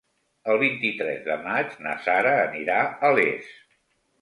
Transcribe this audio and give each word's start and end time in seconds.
El 0.53 0.55
vint-i-tres 0.61 1.19
de 1.27 1.35
maig 1.43 1.77
na 1.89 1.93
Sara 2.07 2.33
anirà 2.49 2.81
a 2.87 3.13
Les. 3.21 3.53